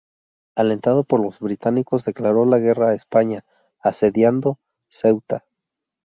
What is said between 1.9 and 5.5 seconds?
declaró la guerra a España asediando Ceuta.